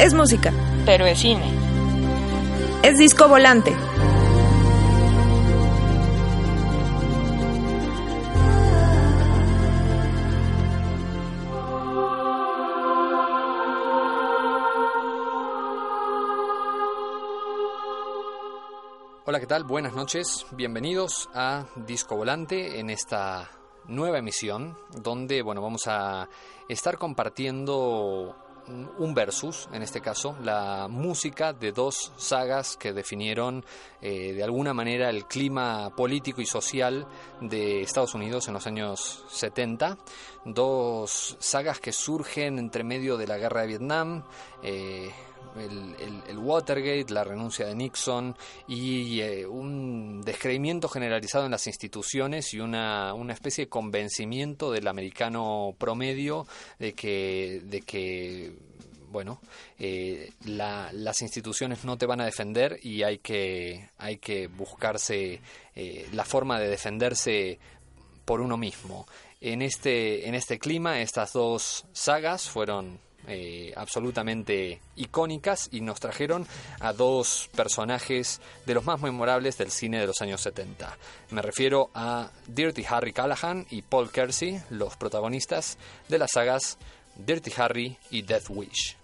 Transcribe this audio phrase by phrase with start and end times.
[0.00, 0.50] Es música.
[0.86, 1.44] Pero es cine.
[2.82, 3.76] Es disco volante.
[19.26, 19.64] Hola, ¿qué tal?
[19.64, 20.46] Buenas noches.
[20.52, 23.50] Bienvenidos a Disco Volante en esta
[23.86, 26.26] nueva emisión donde, bueno, vamos a
[26.70, 28.34] estar compartiendo
[28.98, 33.64] un versus, en este caso, la música de dos sagas que definieron
[34.00, 37.06] eh, de alguna manera el clima político y social
[37.40, 39.98] de Estados Unidos en los años 70.
[40.44, 44.24] Dos sagas que surgen entre medio de la guerra de Vietnam.
[44.62, 45.10] Eh,
[45.56, 52.60] el, Watergate, la renuncia de Nixon y eh, un descreimiento generalizado en las instituciones y
[52.60, 56.46] una, una especie de convencimiento del americano promedio
[56.78, 58.52] de que, de que
[59.10, 59.40] bueno,
[59.78, 65.40] eh, las instituciones no te van a defender y hay que, hay que buscarse
[65.74, 67.58] eh, la forma de defenderse
[68.24, 69.06] por uno mismo.
[69.40, 73.00] En este, en este clima, estas dos sagas fueron
[73.30, 76.46] eh, absolutamente icónicas y nos trajeron
[76.80, 80.98] a dos personajes de los más memorables del cine de los años 70.
[81.30, 86.76] Me refiero a Dirty Harry Callahan y Paul Kersey, los protagonistas de las sagas
[87.16, 88.96] Dirty Harry y Death Wish.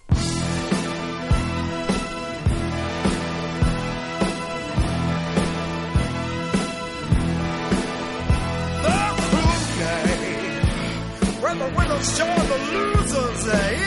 [13.17, 13.86] Who's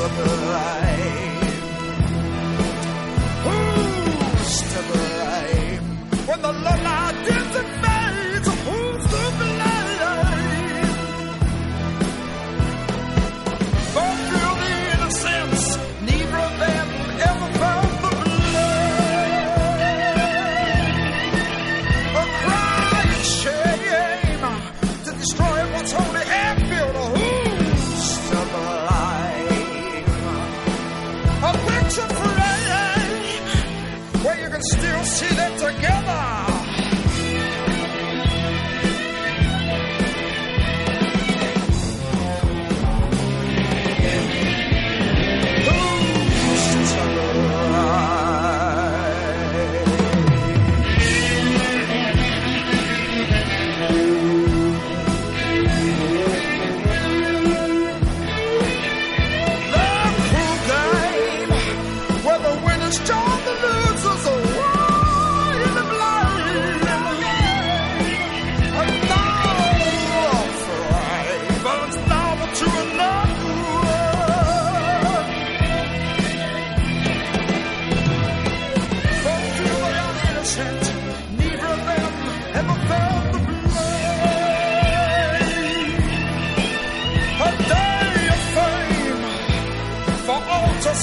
[0.00, 0.06] to
[4.88, 5.82] blame
[6.26, 7.19] when the love didn't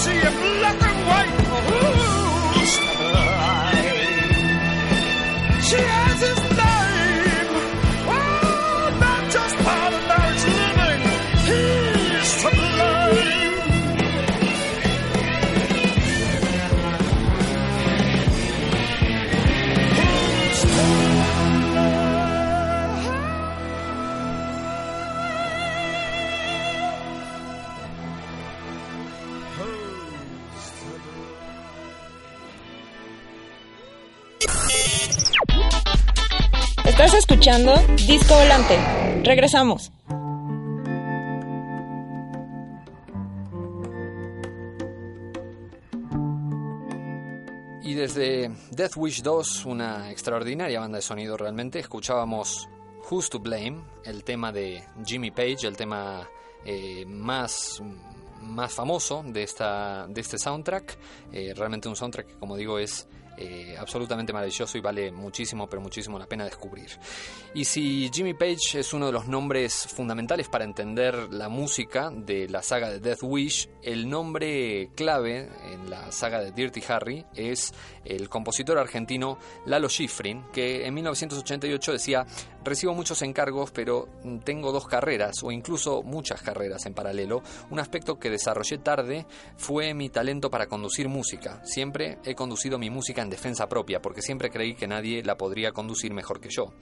[0.08, 0.37] see if
[37.48, 38.78] Disco Volante.
[39.24, 39.90] Regresamos.
[47.84, 52.68] Y desde Death Wish 2, una extraordinaria banda de sonido realmente, escuchábamos
[53.10, 56.28] Who's to Blame, el tema de Jimmy Page, el tema
[56.66, 57.82] eh, más
[58.42, 60.98] más famoso de esta de este soundtrack
[61.32, 63.08] eh, realmente un soundtrack que como digo es
[63.38, 66.90] eh, absolutamente maravilloso y vale muchísimo, pero muchísimo la pena descubrir.
[67.54, 72.50] Y si Jimmy Page es uno de los nombres fundamentales para entender la música de
[72.50, 77.74] la saga de Death Wish, el nombre clave en la saga de Dirty Harry es
[78.08, 82.26] el compositor argentino Lalo Schifrin, que en 1988 decía,
[82.64, 84.08] recibo muchos encargos, pero
[84.44, 87.42] tengo dos carreras, o incluso muchas carreras en paralelo.
[87.70, 89.26] Un aspecto que desarrollé tarde
[89.58, 91.62] fue mi talento para conducir música.
[91.64, 95.72] Siempre he conducido mi música en defensa propia, porque siempre creí que nadie la podría
[95.72, 96.74] conducir mejor que yo.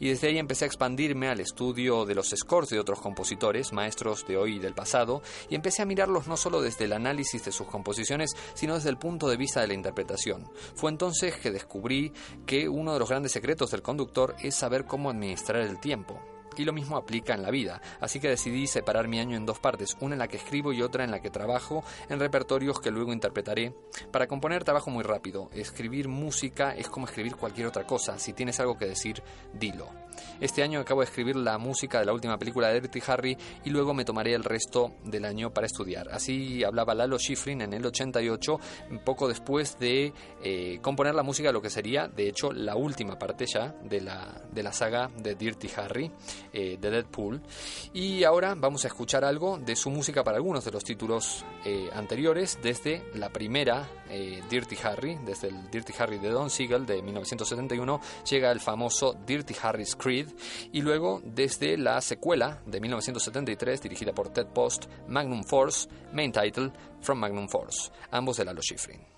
[0.00, 4.26] Y desde ahí empecé a expandirme al estudio de los scores de otros compositores, maestros
[4.26, 7.52] de hoy y del pasado, y empecé a mirarlos no solo desde el análisis de
[7.52, 10.44] sus composiciones, sino desde el punto de vista de la interpretación.
[10.74, 12.12] Fue entonces que descubrí
[12.46, 16.20] que uno de los grandes secretos del conductor es saber cómo administrar el tiempo.
[16.56, 19.58] Y lo mismo aplica en la vida, así que decidí separar mi año en dos
[19.58, 22.92] partes, una en la que escribo y otra en la que trabajo en repertorios que
[22.92, 23.74] luego interpretaré.
[24.12, 28.60] Para componer trabajo muy rápido, escribir música es como escribir cualquier otra cosa, si tienes
[28.60, 29.22] algo que decir,
[29.52, 29.88] dilo.
[30.40, 33.70] Este año acabo de escribir la música de la última película de Dirty Harry y
[33.70, 36.08] luego me tomaré el resto del año para estudiar.
[36.10, 38.60] Así hablaba Lalo Schifrin en el 88,
[39.04, 40.12] poco después de
[40.42, 44.00] eh, componer la música de lo que sería, de hecho, la última parte ya de
[44.00, 46.10] la, de la saga de Dirty Harry.
[46.52, 47.40] Eh, de Deadpool.
[47.92, 51.88] Y ahora vamos a escuchar algo de su música para algunos de los títulos eh,
[51.92, 57.02] anteriores, desde la primera eh, Dirty Harry, desde el Dirty Harry de Don Siegel de
[57.02, 58.00] 1971,
[58.30, 60.28] llega el famoso Dirty Harry's Creed,
[60.72, 66.70] y luego desde la secuela de 1973, dirigida por Ted Post, Magnum Force, main title
[67.00, 69.14] From Magnum Force, ambos de Lalo Schifrin.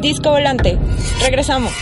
[0.00, 0.78] Disco Volante.
[1.20, 1.72] Regresamos.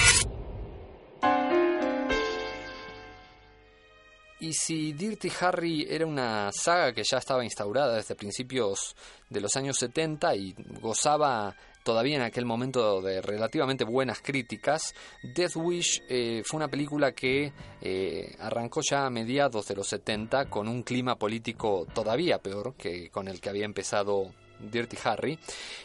[4.40, 8.96] Y si Dirty Harry era una saga que ya estaba instaurada desde principios
[9.28, 15.56] de los años 70 y gozaba todavía en aquel momento de relativamente buenas críticas, Death
[15.56, 17.52] Wish eh, fue una película que
[17.82, 23.10] eh, arrancó ya a mediados de los 70 con un clima político todavía peor que
[23.10, 25.38] con el que había empezado Dirty Harry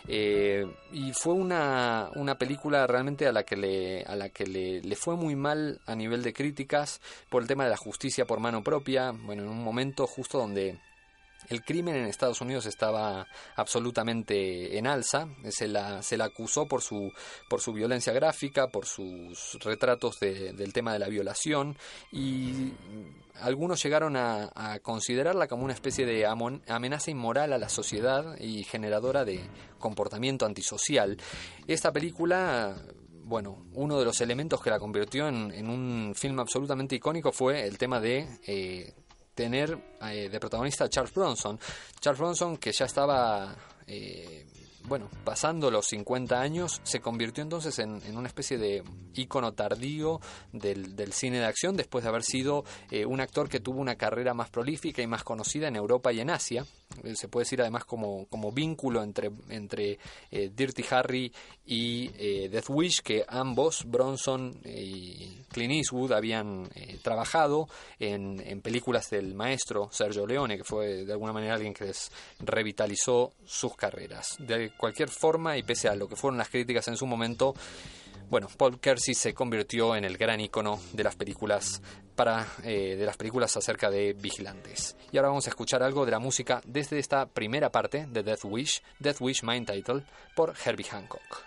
[0.08, 4.82] eh, y fue una, una, película realmente a la que, le, a la que le,
[4.82, 8.39] le, fue muy mal a nivel de críticas por el tema de la justicia por
[8.39, 10.77] mano propia bueno en un momento justo donde
[11.50, 16.82] el crimen en Estados Unidos estaba absolutamente en alza, se la, se la acusó por
[16.82, 17.12] su,
[17.50, 21.77] por su violencia gráfica, por sus retratos del tema de la violación
[22.12, 22.74] y
[23.42, 29.25] algunos llegaron a, considerarla como una especie de amenaza inmoral a la sociedad y generadora
[29.25, 29.42] de
[29.80, 31.18] comportamiento antisocial.
[31.68, 32.75] Esta película
[33.25, 37.75] bueno, uno de los elementos que la convirtió en, un film absolutamente icónico fue el
[37.77, 38.94] tema de eh,
[39.34, 41.60] tener eh, de protagonista a Charles Bronson.
[42.00, 43.56] Charles Bronson que ya estaba
[43.88, 44.46] eh,
[44.88, 50.20] bueno, pasando los 50 años, se convirtió entonces en, una especie de ícono tardío
[50.51, 54.34] del, cine de acción, después de haber sido eh, un actor que tuvo una carrera
[54.34, 56.65] más prolífica y más conocida en Europa y en Asia.
[57.04, 59.98] Eh, se puede decir además como, vínculo entre, entre
[60.32, 61.32] eh, Dirty Harry
[61.65, 62.10] y
[62.48, 65.25] Death Wish, que ambos, Bronson y
[65.56, 66.68] Clint Eastwood, habían
[67.02, 72.12] trabajado en, películas del maestro Sergio Leone, que fue de alguna manera alguien que les
[72.40, 74.36] revitalizó sus carreras.
[74.38, 77.54] De cualquier forma y pese a lo que fueron las críticas en su momento,
[78.30, 81.82] bueno, Paul Kersey se convirtió en el gran icono de las películas
[82.18, 84.98] para eh, de las películas acerca de vigilantes.
[85.14, 88.44] Y ahora vamos a escuchar algo de la música desde esta primera parte de Death
[88.44, 90.04] Wish, Death Wish Mind Title,
[90.36, 91.46] por Herbie Hancock.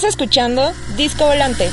[0.00, 1.68] Estás escuchando Disco Volante.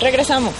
[0.00, 0.54] Regresamos.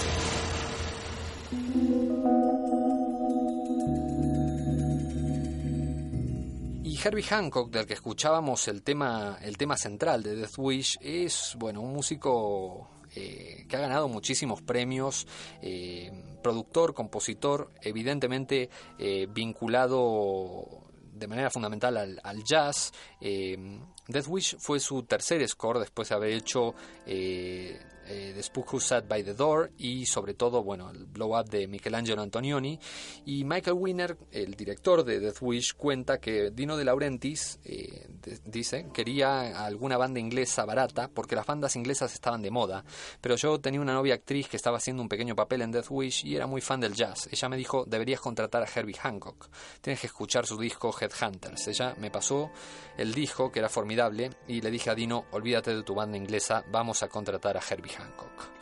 [6.83, 11.55] Y Herbie Hancock, del que escuchábamos el tema, el tema central de Death Wish, es
[11.57, 15.25] bueno un músico eh, que ha ganado muchísimos premios,
[15.63, 16.11] eh,
[16.43, 20.86] productor, compositor, evidentemente eh, vinculado
[21.17, 22.91] de manera fundamental al, al jazz.
[23.19, 26.73] Death Wish fue su tercer score después de haber hecho
[27.05, 31.49] eh, The Spook Who Sat by the Door y sobre todo, bueno, el blow up
[31.49, 32.79] de Michelangelo Antonioni.
[33.25, 38.07] Y Michael Winner, el director de Death Wish, cuenta que Dino de Laurentiis, eh,
[38.45, 42.83] dice, quería alguna banda inglesa barata porque las bandas inglesas estaban de moda.
[43.21, 46.25] Pero yo tenía una novia actriz que estaba haciendo un pequeño papel en Death Wish
[46.25, 47.27] y era muy fan del jazz.
[47.31, 49.49] Ella me dijo, deberías contratar a Herbie Hancock.
[49.81, 51.67] Tienes que escuchar su disco Headhunters.
[51.67, 52.51] Ella me pasó
[52.97, 56.63] el disco, que era formidable, y le dije a Dino, olvídate de tu banda inglesa,
[56.71, 58.57] vamos a contratar a Herbie Hancock.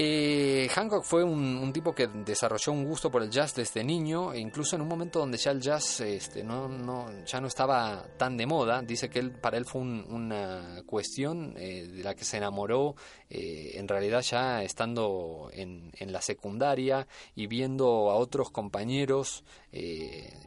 [0.00, 4.38] Eh, Hancock fue un, tipo que desarrolló un gusto por el jazz desde niño, e
[4.38, 8.36] incluso en un momento donde ya el jazz este, no, no, ya no estaba tan
[8.36, 8.80] de moda.
[8.82, 12.94] Dice que él, para él fue una cuestión eh, de la que se enamoró
[13.28, 19.44] eh, en realidad ya estando en, en, la secundaria y viendo a otros compañeros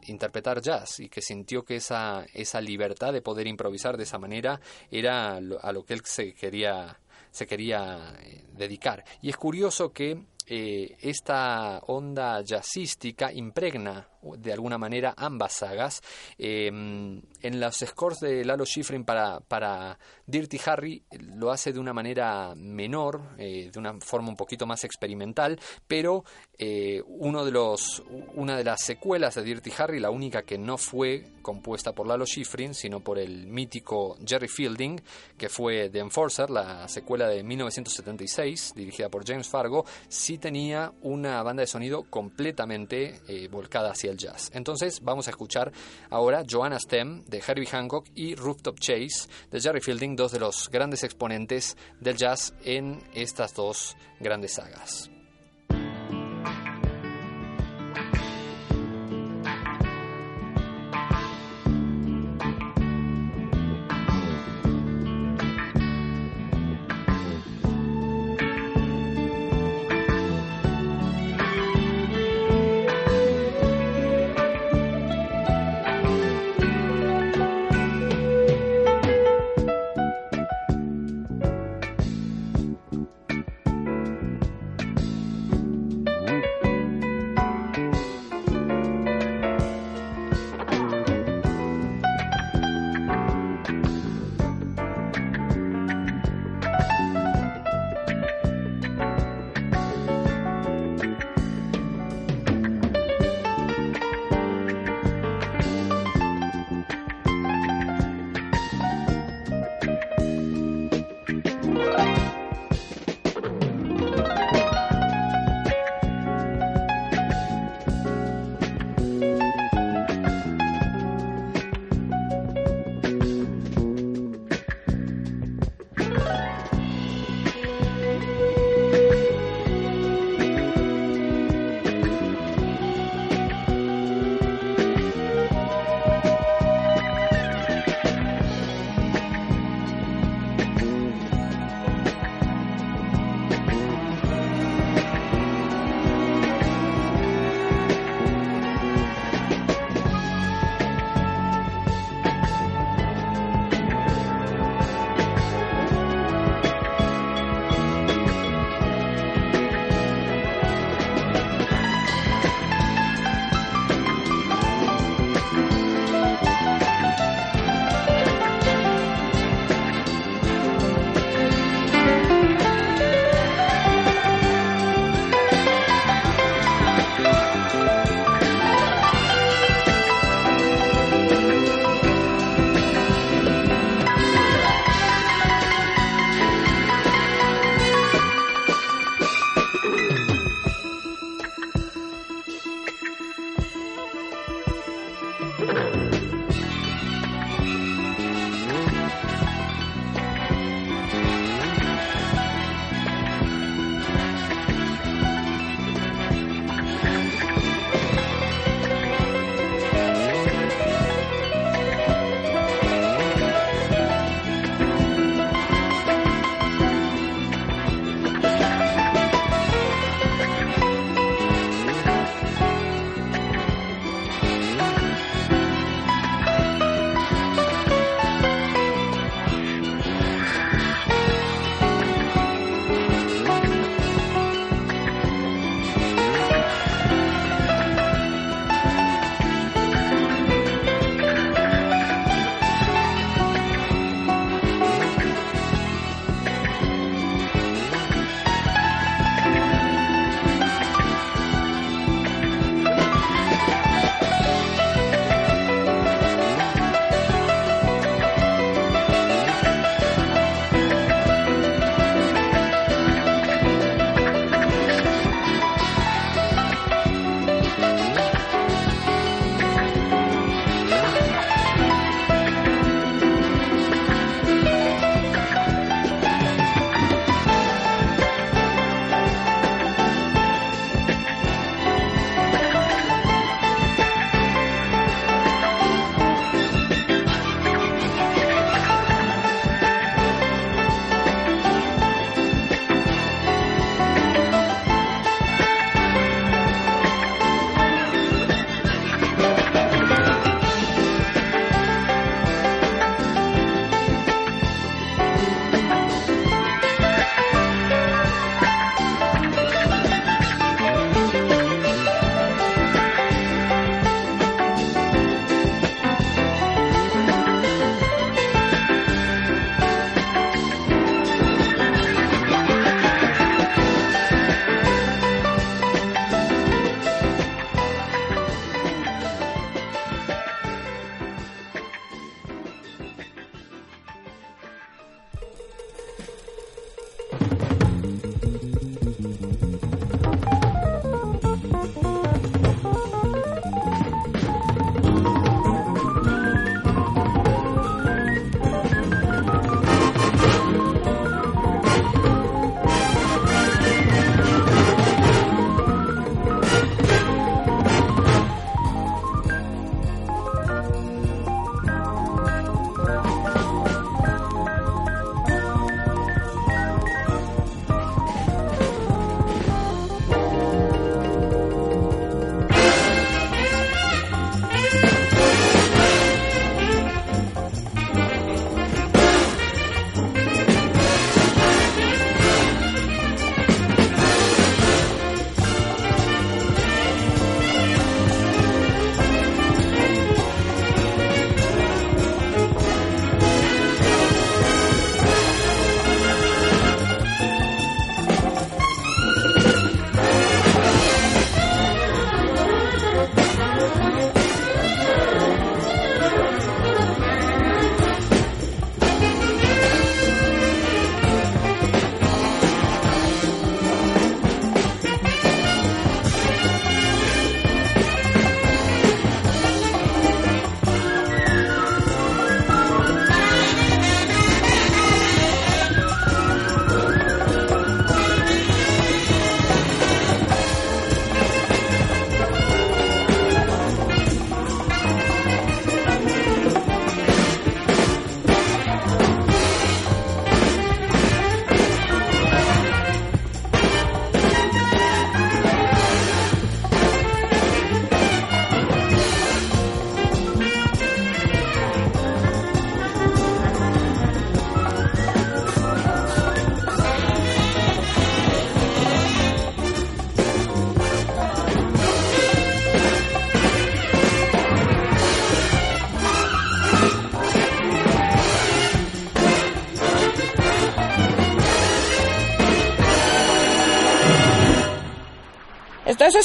[0.06, 4.60] interpretar jazz y que sintió que esa, esa libertad de poder improvisar de esa manera
[4.90, 6.98] era a lo que él se quería
[7.32, 9.04] se quería eh, dedicar.
[9.22, 16.02] Y es curioso que eh, esta onda jazzística impregna de alguna manera ambas sagas.
[16.38, 21.02] Em, en los scores de Lalo Schifrin para, para Dirty Harry
[21.36, 26.24] lo hace de una manera menor, eh, de una forma un poquito más experimental, pero
[26.58, 28.02] eh, uno de los,
[28.34, 32.24] una de las secuelas de Dirty Harry, la única que no fue compuesta por Lalo
[32.24, 35.00] Schifrin, sino por el mítico Jerry Fielding,
[35.36, 41.42] que fue The Enforcer, la secuela de 1976, dirigida por James Fargo, sí tenía una
[41.42, 44.11] banda de sonido completamente eh, volcada hacia
[44.52, 45.72] Entonces vamos a escuchar
[46.10, 50.68] ahora Joanna Stem de Herbie Hancock y Rooftop Chase de Jerry Fielding, dos de los
[50.70, 55.11] grandes exponentes del jazz en estas dos grandes sagas.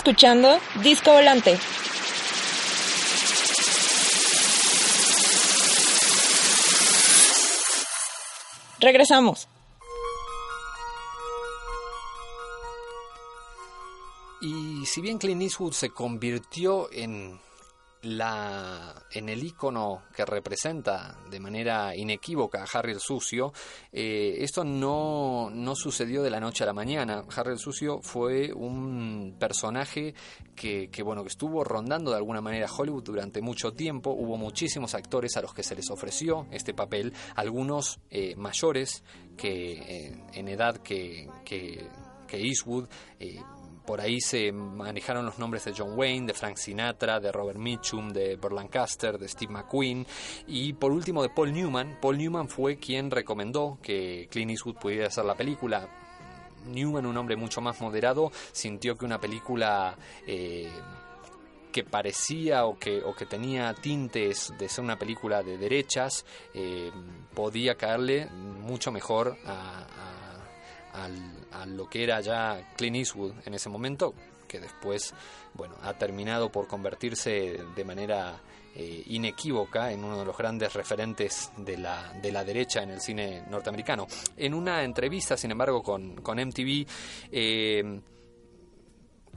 [0.08, 1.60] Escuchando Disco Volante.
[8.80, 9.50] Regresamos.
[14.39, 17.41] Y si bien Clint Eastwood se convirtió en
[18.03, 23.53] la, en el icono que representa de manera inequívoca a Harry el Sucio,
[23.91, 27.23] eh, esto no, no, sucedió de la noche a la mañana.
[27.36, 30.13] Harry el Sucio fue un personaje
[30.55, 34.12] que, bueno, que estuvo rondando de alguna manera Hollywood durante mucho tiempo.
[34.12, 39.03] Hubo muchísimos actores a los que se les ofreció este papel, algunos eh, mayores
[39.36, 41.89] que eh, en edad que, que
[42.38, 42.88] Eastwood.
[43.88, 48.10] Por ahí se manejaron los nombres de John Wayne, de Frank Sinatra, de Robert Mitchum,
[48.10, 50.06] de Burt Lancaster, de Steve McQueen
[50.45, 51.97] y por último de Paul Newman.
[52.02, 55.88] Paul Newman fue quien recomendó que Clint Eastwood pudiera hacer la película.
[56.65, 59.97] Newman, un hombre mucho más moderado, sintió que una película
[60.28, 60.69] eh,
[61.71, 66.91] que parecía o que, o que tenía tintes de ser una película de derechas eh,
[67.34, 71.08] podía caerle mucho mejor a
[71.51, 74.13] a lo que era ya Clint Eastwood en ese momento,
[74.47, 75.13] que después
[75.53, 78.39] bueno, ha terminado por convertirse de manera
[78.75, 83.01] eh, inequívoca en uno de los grandes referentes de la, de la derecha en el
[83.01, 84.07] cine norteamericano.
[84.36, 86.86] En una entrevista, sin embargo, con, con MTV,
[87.31, 88.01] eh,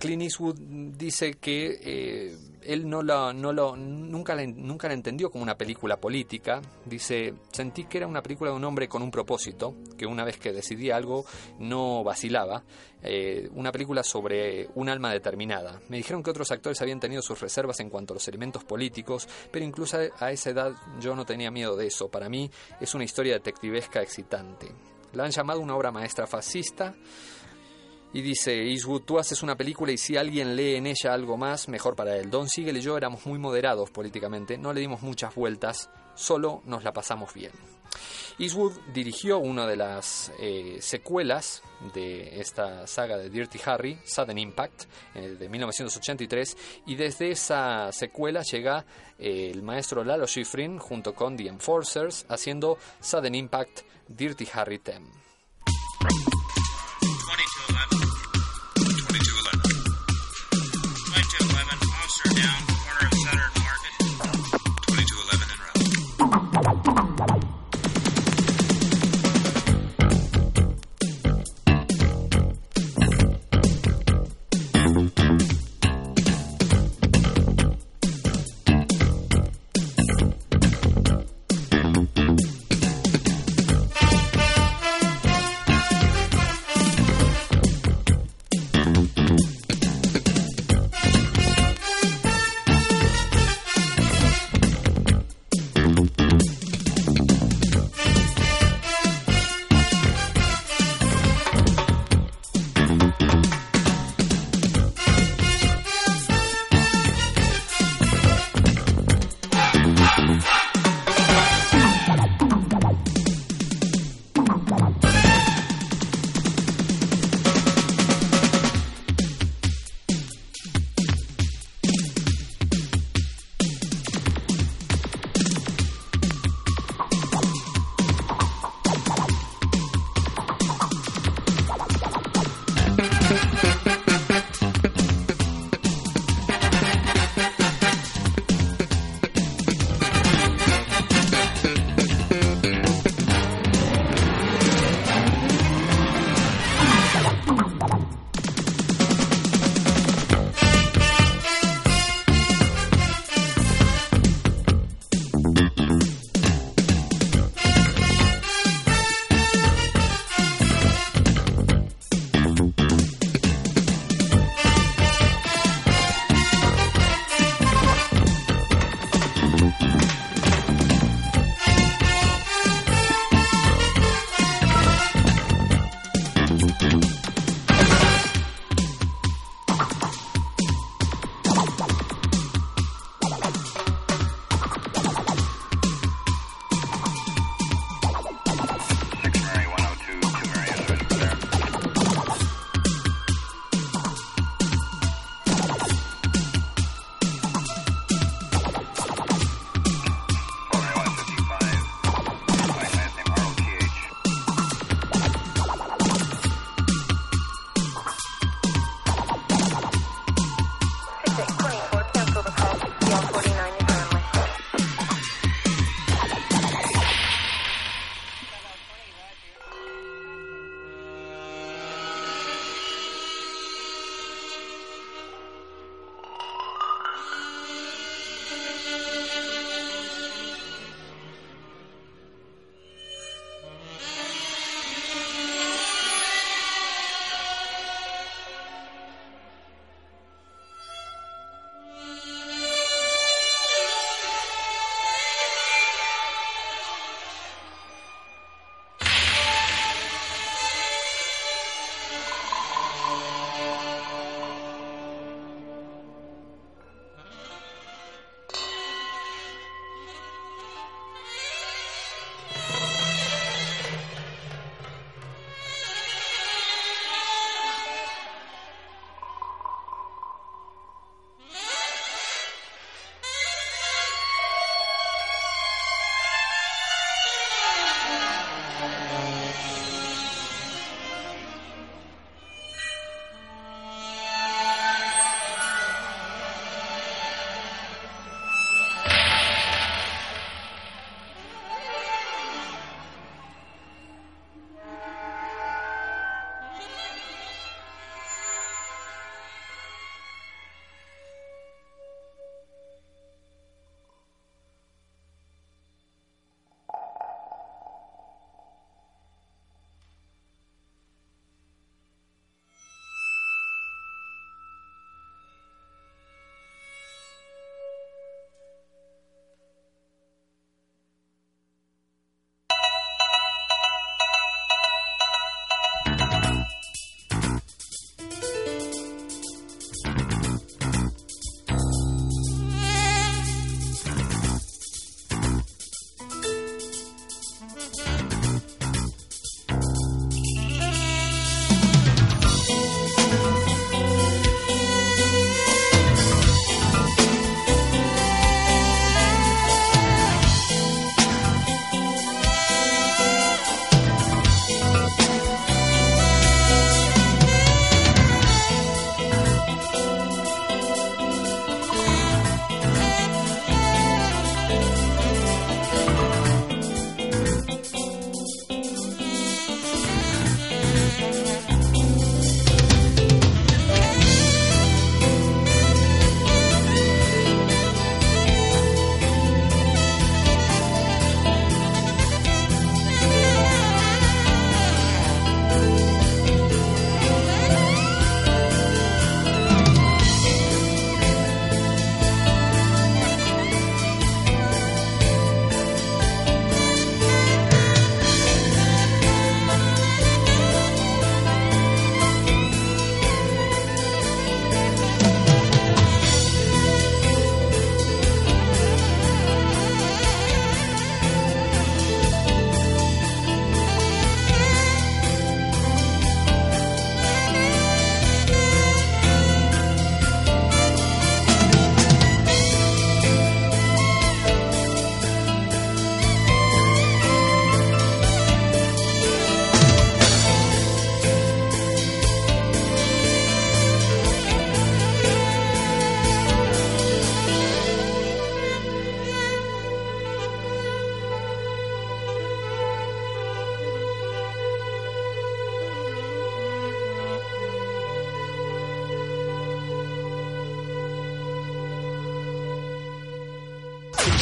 [0.01, 0.57] Clint Eastwood
[0.97, 6.63] dice que eh, él no lo, nunca la entendió como una película política.
[6.87, 10.39] Dice, sentí que era una película de un hombre con un propósito, que una vez
[10.39, 11.27] que decidía algo
[11.59, 12.65] no vacilaba.
[13.03, 15.81] Eh, una película sobre un alma determinada.
[15.91, 19.29] Me dijeron que otros actores habían tenido sus reservas en cuanto a los elementos políticos,
[19.51, 22.09] pero incluso a esa edad yo no tenía miedo de eso.
[22.09, 24.69] Para mí es una historia detectivesca excitante.
[25.13, 26.95] La han llamado una obra maestra fascista
[28.13, 31.69] y dice, Eastwood, tú haces una película y si alguien lee en ella algo más,
[31.69, 32.31] mejor para él.
[32.31, 36.85] Don Siegel y yo éramos muy moderados políticamente, no le dimos muchas vueltas, solo nos
[36.85, 37.53] la pasamos bien.
[38.39, 44.85] Eastwood dirigió una de las eh, secuelas de esta saga de Dirty Harry, Sudden Impact,
[45.15, 48.87] eh, de 1983, y desde esa secuela llega
[49.19, 55.30] eh, el maestro Lalo Schifrin junto con The Enforcers haciendo Sudden Impact Dirty Harry 10.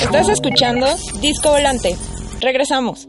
[0.01, 0.87] Estás escuchando
[1.21, 1.97] Disco Volante.
[2.41, 3.09] Regresamos.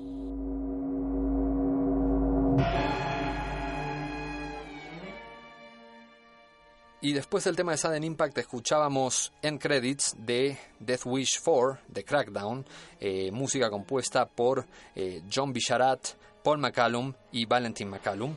[7.02, 12.04] Y después del tema de Sudden Impact escuchábamos End Credits de Death Wish 4, de
[12.04, 12.66] Crackdown,
[13.00, 14.66] eh, música compuesta por
[14.96, 16.10] eh, John Bicharat,
[16.44, 18.36] Paul McCallum y Valentin McCallum.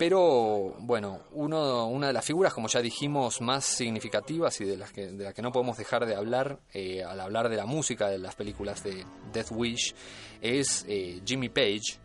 [0.00, 4.92] Pero bueno, uno, una de las figuras, como ya dijimos, más significativas y de las
[4.92, 8.08] que, de las que no podemos dejar de hablar eh, al hablar de la música
[8.08, 9.94] de las películas de Death Wish
[10.40, 10.86] es
[11.26, 11.98] Jimmy Page.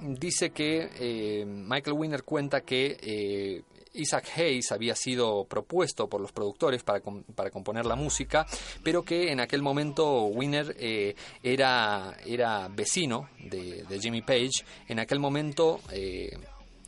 [0.00, 3.62] dice que Michael Winner cuenta que
[3.94, 7.00] Isaac Hayes había sido propuesto por los productores para,
[7.34, 8.46] para componer la música,
[8.82, 14.64] pero que en aquel momento Winner eh, era, era vecino de, Jimmy Page.
[14.88, 16.36] En aquel momento eh,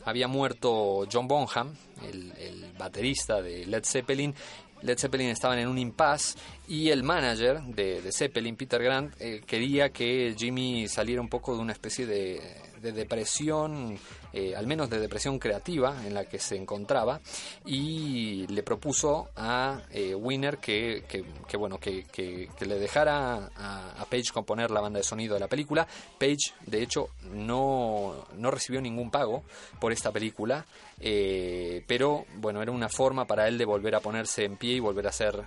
[0.05, 4.35] había muerto John Bonham, el, baterista de Led Zeppelin,
[4.83, 6.37] Led Zeppelin estaban en un impasse
[6.69, 11.63] y el manager de, Zeppelin, Peter Grant, eh, quería que Jimmy saliera un poco de
[11.63, 12.41] una especie de,
[12.87, 13.99] de depresión
[14.33, 17.21] eh, al menos de depresión creativa en la que se encontraba
[17.65, 24.33] y le propuso a eh, Winner que, que, bueno que, que, le dejara a, Page
[24.33, 25.89] componer la banda de sonido de la película.
[26.19, 29.43] Page de hecho no, no recibió ningún pago
[29.81, 30.67] por esta película,
[31.01, 34.81] eh, pero bueno era una forma para él de volver a ponerse en pie y
[34.81, 35.45] volver a hacer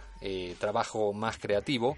[0.60, 1.96] trabajo más creativo.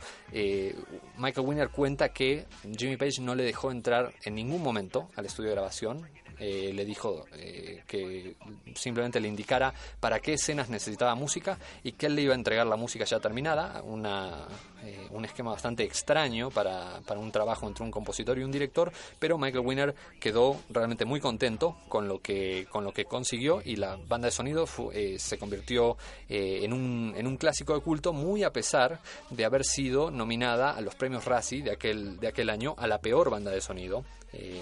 [1.17, 2.45] Michael Winner cuenta que
[2.77, 6.07] Jimmy Page no le dejó entrar en ningún momento al estudio de grabación,
[6.43, 8.35] eh, le dijo eh, que
[8.73, 12.65] simplemente le indicara para qué escenas necesitaba música y que él le iba a entregar
[12.65, 14.47] la música ya terminada, una,
[14.83, 18.91] eh, un esquema bastante extraño para, para, un trabajo entre un compositor y un director,
[19.19, 23.75] pero Michael Winner quedó realmente muy contento con lo que, con lo que consiguió y
[23.75, 25.95] la banda de sonido se convirtió
[26.27, 30.81] en, un, en un clásico de culto muy a pesar de haber sido nominada a
[30.81, 34.03] los premios Razzie de aquel, de aquel año a la peor banda de sonido.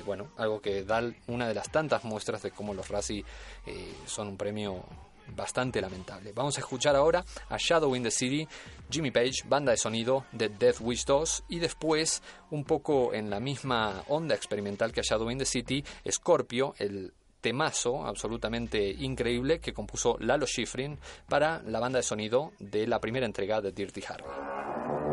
[0.06, 3.24] Bueno, algo que da una de las tantas muestras de cómo los Razzie
[3.66, 4.84] eh, son un premio
[5.36, 6.32] bastante lamentable.
[6.34, 8.48] Vamos a escuchar ahora a Shadow in the City,
[8.90, 13.40] Jimmy Page, banda de sonido de Death Wish 2 y después, un poco en la
[13.40, 19.74] misma onda experimental que a Shadow in the City, Scorpio, el temazo absolutamente increíble que
[19.74, 25.09] compuso Lalo Schifrin para la banda de sonido de la primera entrega de Dirty Harry.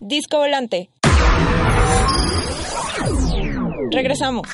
[0.00, 0.90] Disco Volante.
[3.92, 4.48] Regresamos.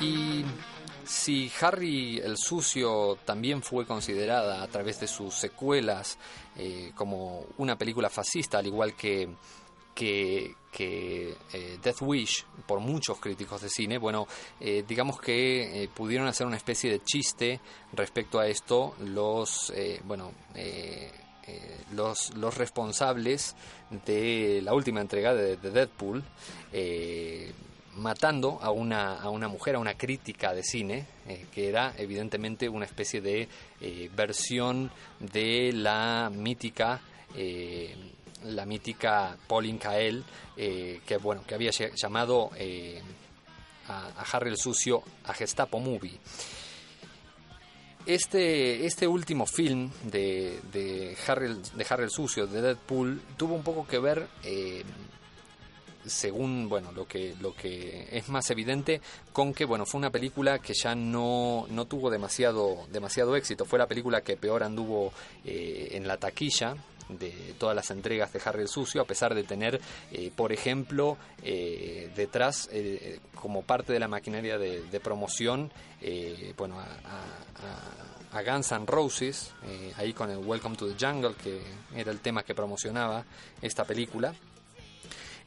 [0.00, 0.46] Y
[1.04, 6.16] si Harry el Sucio también fue considerada a través de sus secuelas
[6.56, 9.28] eh, como una película fascista, al igual que,
[9.94, 14.26] que, eh, Death Wish por muchos críticos de cine, bueno,
[14.60, 17.60] eh, digamos que pudieron hacer una especie de chiste
[17.92, 19.72] respecto a esto los,
[20.04, 20.32] bueno,
[21.92, 23.56] los, los responsables
[24.06, 26.24] de la última entrega de, de Deadpool
[27.98, 32.68] matando a una, a una mujer, a una crítica de cine, eh, que era evidentemente
[32.68, 33.48] una especie de
[33.80, 37.00] eh, versión de la mítica
[37.34, 37.94] eh,
[38.44, 40.24] la mítica Pauline Kael,
[40.56, 42.50] que bueno, que había llamado
[43.88, 46.18] a, Harry el Sucio a Gestapo Movie.
[48.06, 53.62] Este, este último film de, de, Harry, de Harry el Sucio, de Deadpool, tuvo un
[53.62, 54.28] poco que ver
[56.08, 59.00] según bueno lo que lo que es más evidente
[59.32, 63.78] con que bueno fue una película que ya no, no tuvo demasiado demasiado éxito fue
[63.78, 65.12] la película que peor anduvo
[65.44, 66.76] eh, en la taquilla
[67.08, 69.80] de todas las entregas de Harry el Sucio, a pesar de tener,
[70.12, 72.68] eh, por ejemplo, eh, detrás,
[73.34, 75.70] como parte de la maquinaria de, promoción,
[76.56, 76.86] bueno, a,
[78.32, 79.52] a, Guns N' Roses,
[79.96, 81.60] ahí con el Welcome to the Jungle, que
[81.94, 83.24] era el tema que promocionaba
[83.62, 84.34] esta película.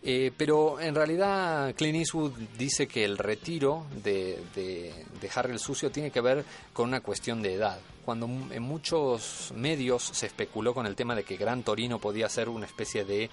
[0.04, 5.92] Eh, pero en realidad Clint Eastwood dice que el retiro de, de, Harry el Sucio
[5.92, 6.44] tiene que ver
[6.74, 7.80] con una cuestión de edad.
[8.04, 12.50] Cuando en muchos medios se especuló con el tema de que Gran Torino podía ser
[12.50, 13.30] una especie de eh,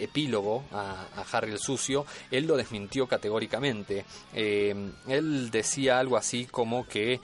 [0.00, 4.04] epílogo a, Harry el Sucio, él lo desmintió categóricamente.
[4.34, 4.74] Eh,
[5.06, 7.20] él decía algo así como que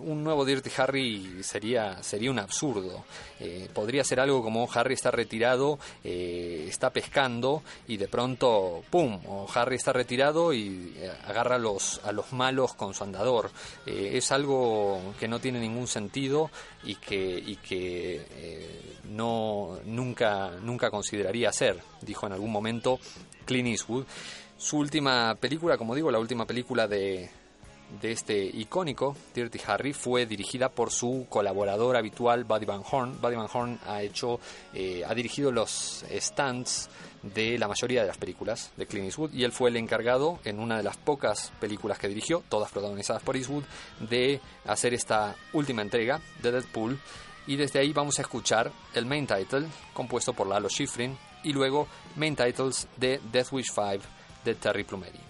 [0.00, 3.04] un nuevo Dirty Harry sería, sería un absurdo.
[3.40, 9.20] Eh, podría ser algo como Harry está retirado, eh, está pescando y de pronto, ¡pum!
[9.26, 13.50] O Harry está retirado y eh, agarra a los, a los malos con su andador.
[13.86, 16.50] es algo que no tiene ningún sentido
[16.84, 22.98] y que, y que no, nunca, nunca consideraría hacer, dijo en algún momento
[23.44, 24.04] Clint Eastwood.
[24.56, 27.28] Su última película, como digo, la última película de,
[28.00, 33.20] de este icónico Dirty Harry fue dirigida por su colaborador habitual Buddy Van Horn.
[33.20, 34.40] Buddy Van Horn ha hecho,
[34.72, 36.88] eh, ha dirigido los stands
[37.22, 40.58] de la mayoría de las películas de Clint Eastwood y él fue el encargado en
[40.58, 43.64] una de las pocas películas que dirigió, todas protagonizadas por Eastwood,
[44.00, 46.98] de hacer esta última entrega de Deadpool
[47.46, 51.86] y desde ahí vamos a escuchar el main title compuesto por Lalo Schifrin y luego
[52.16, 54.04] main titles de Death Wish 5
[54.44, 55.20] de Terry Plumeri.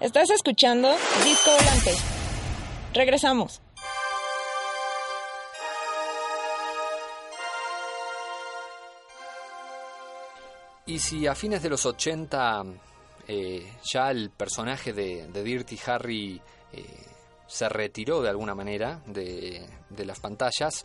[0.00, 0.90] Estás escuchando
[1.24, 1.94] Disco Volante.
[2.92, 3.60] Regresamos.
[10.86, 12.64] Y si a fines de los 80
[13.28, 16.40] eh, ya el personaje de, Dirty Harry
[16.72, 16.84] eh,
[17.46, 20.84] se retiró de alguna manera de, de las pantallas,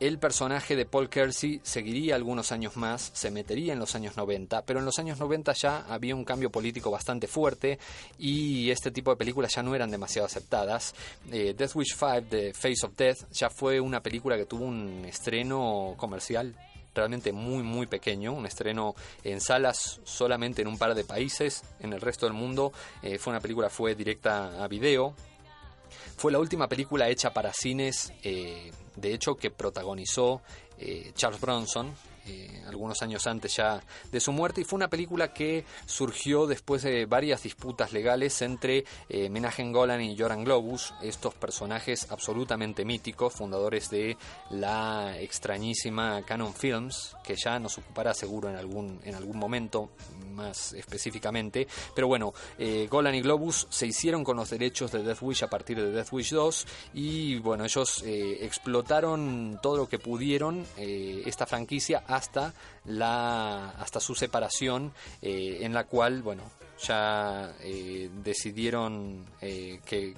[0.00, 4.62] el personaje de Paul Kersey seguiría algunos años más, se metería en los años 90,
[4.62, 7.78] pero en los años 90 ya había un cambio político bastante fuerte
[8.18, 10.94] y este tipo de películas ya no eran demasiado aceptadas.
[11.30, 15.04] Eh, Death Wish 5 de Face of Death ya fue una película que tuvo un
[15.04, 16.54] estreno comercial
[16.94, 21.92] realmente muy muy pequeño, un estreno en salas solamente en un par de países, en
[21.92, 22.72] el resto del mundo
[23.02, 25.14] eh, fue una película fue directa a video,
[26.16, 30.42] fue la última película hecha para cines, eh, de hecho, que protagonizó
[30.78, 31.92] eh, Charles Bronson,
[32.26, 36.82] eh, algunos años antes ya de su muerte y fue una película que surgió después
[36.82, 43.34] de varias disputas legales entre eh, Menachem Golan y Joran Globus, estos personajes absolutamente míticos,
[43.34, 44.16] fundadores de
[44.50, 49.90] la extrañísima Canon Films, que ya nos ocupará seguro en algún, en algún momento
[50.32, 55.20] más específicamente, pero bueno, eh, Golan y Globus se hicieron con los derechos de Death
[55.20, 60.64] Wish a partir de Death Wish 2 y bueno, ellos explotaron todo lo que pudieron
[60.76, 62.52] esta franquicia hasta,
[62.86, 64.92] la, hasta su separación,
[65.22, 66.42] eh, en la cual, bueno,
[66.82, 70.14] ya eh, decidieron eh, que,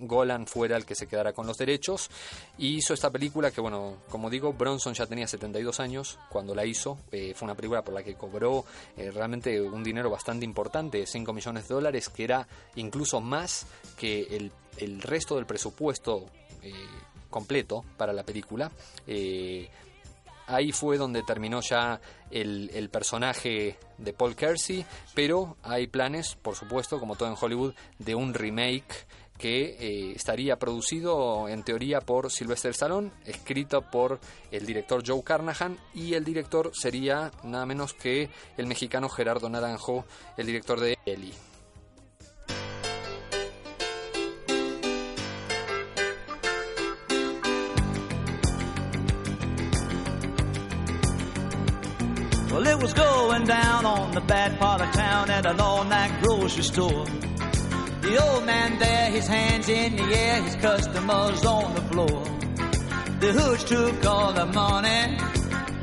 [0.00, 2.10] Golan fuera el que se quedara con los derechos.
[2.58, 6.66] Y hizo esta película que bueno como digo Bronson ya tenía 72 años cuando la
[6.66, 8.64] hizo fue una película por la que cobró
[8.96, 13.66] realmente un dinero bastante importante 5 millones de dólares que era incluso más
[13.96, 16.26] que el, el resto del presupuesto
[17.30, 18.70] completo para la película
[20.46, 24.84] ahí fue donde terminó ya el, personaje de Paul Kersey,
[25.14, 29.06] pero hay planes, por supuesto, como todo en Hollywood, de un remake
[29.38, 34.20] que eh, estaría producido en teoría por Sylvester Stallone, escrito por
[34.50, 40.04] el director Joe Carnahan y el director sería nada menos que el mexicano Gerardo Naranjo,
[40.36, 41.51] el director de Ellie.
[52.82, 57.04] Was going down on the bad part of town at an all-night grocery store.
[58.00, 62.24] The old man there, his hands in the air, his customers on the floor.
[63.20, 65.16] The hooch took all the money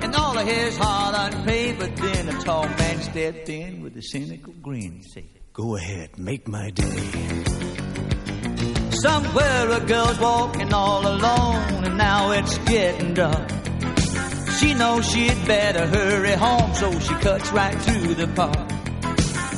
[0.02, 4.02] and all of his hard-earned pay, but then a tall man stepped in with a
[4.02, 5.02] cynical grin.
[5.02, 5.24] He said,
[5.54, 7.44] "Go ahead, make my day."
[8.92, 13.59] Somewhere a girl's walking all alone, and now it's getting dark.
[14.60, 18.70] She knows she'd better hurry home, so she cuts right through the park.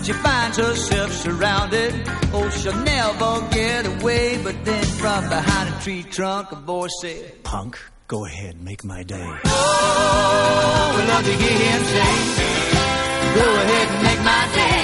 [0.03, 1.93] She finds herself surrounded,
[2.33, 4.39] oh, she'll never get away.
[4.43, 9.01] But then from behind a tree trunk, a voice said, Punk, go ahead, make my
[9.01, 9.29] day.
[9.45, 12.13] Oh, we love to hear him say,
[13.33, 14.81] Go ahead and make my day.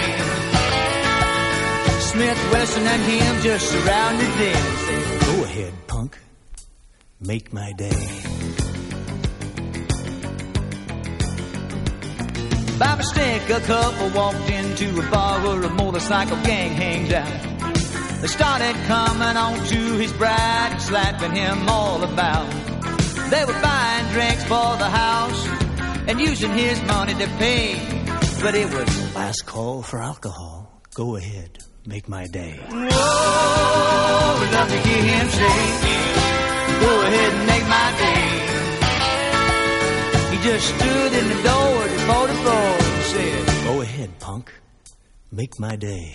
[2.01, 4.63] Smith, Wesson, and him just surrounded them.
[5.20, 6.18] Go ahead, punk,
[7.20, 8.66] make my day.
[12.80, 18.21] By mistake, a couple walked into a bar where a motorcycle gang hangs out.
[18.21, 22.49] They started coming on to his bride and slapping him all about.
[23.32, 25.47] They were buying drinks for the house
[26.07, 27.75] and using his money to pay.
[28.41, 30.82] But it was last call for alcohol.
[30.93, 32.59] Go ahead, make my day.
[32.69, 35.87] Whoa, love to hear him say,
[40.58, 44.51] just stood in the door at the motor and said, Go ahead, punk.
[45.32, 46.14] Make my day.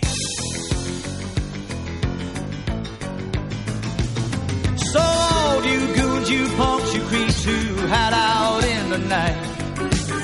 [4.91, 9.39] So all you goons, you punks, you creeps who hide out in the night.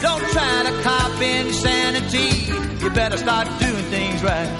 [0.01, 2.51] Don't try to cop insanity.
[2.83, 4.51] You better start doing things right.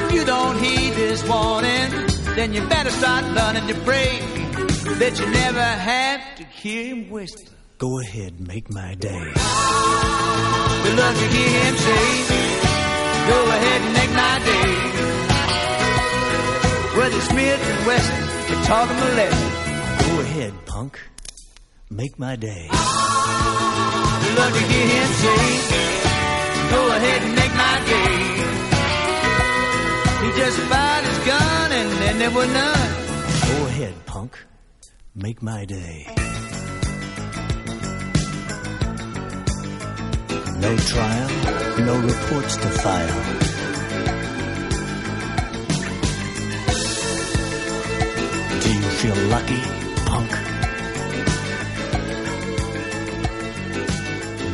[0.00, 1.90] If you don't heed this warning,
[2.36, 4.20] then you better start learning to pray
[5.00, 7.59] that you never have to hear him whisper.
[7.80, 9.08] Go ahead, make my day.
[9.08, 12.06] We love to hear him say,
[13.30, 14.70] Go ahead and make my day.
[16.98, 19.50] Whether Smith and Wesson can talk him a lesson.
[20.06, 21.00] Go ahead, punk.
[21.88, 22.68] Make my day.
[22.70, 25.40] We love to hear him say,
[26.74, 28.14] Go ahead and make my day.
[30.20, 32.90] He just fired his gun and then there was none.
[33.48, 34.36] Go ahead, punk.
[35.14, 36.06] Make my day.
[40.60, 41.30] No trial,
[41.86, 43.22] no reports to file.
[48.60, 49.62] Do you feel lucky,
[50.04, 50.30] punk?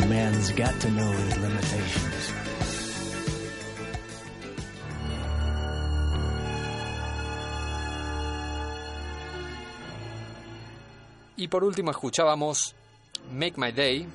[0.08, 2.32] Man's got to know his limitations.
[11.36, 12.76] Y por último escuchábamos
[13.32, 14.06] Make My Day,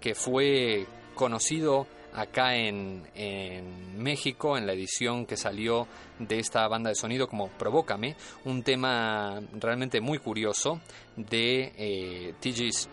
[0.00, 5.86] que fue conocido acá en, en, México en la edición que salió
[6.18, 10.80] de esta banda de sonido como Provócame, un tema realmente muy curioso
[11.16, 12.34] de eh.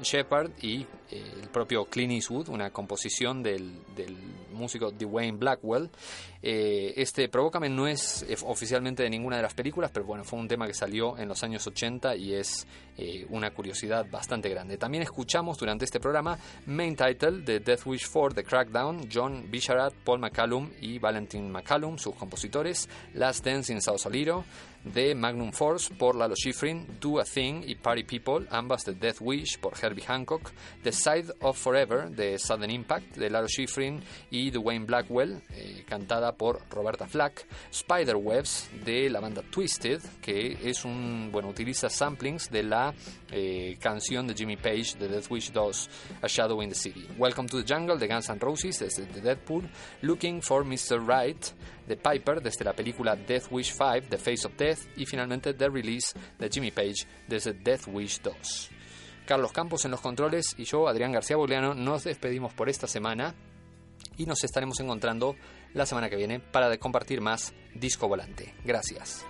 [0.01, 4.17] Shepard y eh, el propio Clint Eastwood, una composición del, del
[4.60, 5.89] músico Dwayne Blackwell.
[6.41, 10.47] Eh, este Provócame no es oficialmente de ninguna de las películas, pero bueno, fue un
[10.47, 14.78] tema que salió en los años 80 y es eh, una curiosidad bastante grande.
[14.78, 19.93] También escuchamos durante este programa Main Title de Death Wish 4 The Crackdown, John Bisharat,
[20.03, 24.43] Paul McCallum y Valentin McCallum, sus compositores, Last Dance in Sausalito,
[24.84, 29.17] de Magnum Force por Lalo Schifrin, Do a Thing y Party People, ambas de Death
[29.19, 30.51] Wish por Herbie Hancock,
[30.84, 34.01] The Side of Forever de Sudden Impact de Lalo Schifrin
[34.32, 40.86] y Dwayne Blackwell, eh, cantada por Roberta Flack, Spiderwebs de la banda Twisted, que es
[40.86, 42.93] un, bueno, utiliza samplings de la
[43.32, 45.89] eh, canción de Jimmy Page de Death Wish 2,
[46.21, 47.07] A Shadow in the City.
[47.17, 49.69] Welcome to the Jungle de Guns N' Roses desde The Deadpool,
[50.01, 50.99] Looking for Mr.
[50.99, 51.45] Right
[51.88, 55.69] de Piper desde la película Death Wish 5, The Face of Death y finalmente The
[55.69, 58.69] Release de Jimmy Page desde Death Wish 2.
[59.25, 63.36] Carlos Campos en los controles y yo, Adrián García Boleano, nos despedimos por esta semana
[64.17, 65.36] y nos estaremos encontrando
[65.73, 68.55] la semana que viene para compartir más Disco Volante.
[68.65, 69.25] Gracias.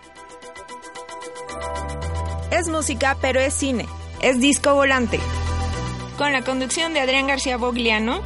[2.52, 3.86] Es música, pero es cine.
[4.22, 5.20] Es Disco Volante.
[6.18, 8.22] Con la conducción de Adrián García Bogliano.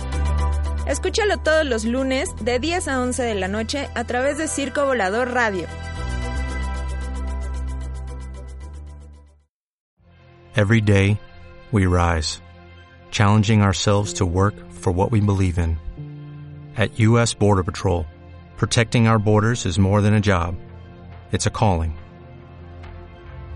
[0.88, 4.86] Escúchalo todos los lunes de 10 a 11 de la noche a través de Circo
[4.86, 5.68] Volador Radio.
[10.56, 11.20] Every day,
[11.72, 12.40] we rise,
[13.12, 15.78] challenging ourselves to work for what we believe in.
[16.78, 17.34] At U.S.
[17.34, 18.06] Border Patrol,
[18.56, 20.56] protecting our borders is more than a job,
[21.32, 21.98] it's a calling.